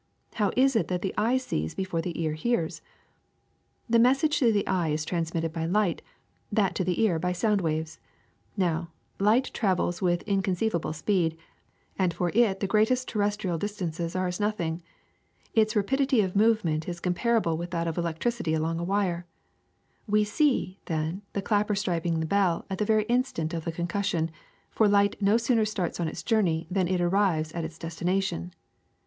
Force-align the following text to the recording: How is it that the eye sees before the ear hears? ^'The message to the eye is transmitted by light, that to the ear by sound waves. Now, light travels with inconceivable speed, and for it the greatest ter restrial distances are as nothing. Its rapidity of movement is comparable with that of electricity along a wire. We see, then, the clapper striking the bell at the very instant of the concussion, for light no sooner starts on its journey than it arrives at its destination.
How 0.33 0.49
is 0.57 0.75
it 0.75 0.87
that 0.87 1.03
the 1.03 1.13
eye 1.15 1.37
sees 1.37 1.75
before 1.75 2.01
the 2.01 2.19
ear 2.19 2.33
hears? 2.33 2.81
^'The 3.87 4.01
message 4.01 4.39
to 4.39 4.51
the 4.51 4.65
eye 4.65 4.87
is 4.87 5.05
transmitted 5.05 5.53
by 5.53 5.65
light, 5.67 6.01
that 6.51 6.73
to 6.73 6.83
the 6.83 6.99
ear 7.03 7.19
by 7.19 7.33
sound 7.33 7.61
waves. 7.61 7.99
Now, 8.57 8.89
light 9.19 9.51
travels 9.53 10.01
with 10.01 10.23
inconceivable 10.23 10.93
speed, 10.93 11.37
and 11.99 12.15
for 12.15 12.31
it 12.33 12.61
the 12.61 12.65
greatest 12.65 13.09
ter 13.09 13.19
restrial 13.19 13.59
distances 13.59 14.15
are 14.15 14.25
as 14.25 14.39
nothing. 14.39 14.81
Its 15.53 15.75
rapidity 15.75 16.21
of 16.21 16.35
movement 16.35 16.89
is 16.89 16.99
comparable 16.99 17.55
with 17.55 17.69
that 17.69 17.87
of 17.87 17.95
electricity 17.95 18.55
along 18.55 18.79
a 18.79 18.83
wire. 18.83 19.27
We 20.07 20.23
see, 20.23 20.79
then, 20.85 21.21
the 21.33 21.43
clapper 21.43 21.75
striking 21.75 22.21
the 22.21 22.25
bell 22.25 22.65
at 22.71 22.79
the 22.79 22.85
very 22.85 23.03
instant 23.03 23.53
of 23.53 23.65
the 23.65 23.71
concussion, 23.71 24.31
for 24.71 24.87
light 24.87 25.21
no 25.21 25.37
sooner 25.37 25.63
starts 25.63 25.99
on 25.99 26.07
its 26.07 26.23
journey 26.23 26.65
than 26.71 26.87
it 26.87 27.01
arrives 27.01 27.51
at 27.51 27.63
its 27.65 27.77
destination. 27.77 28.55